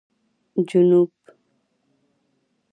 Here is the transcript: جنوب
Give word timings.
جنوب 0.67 1.11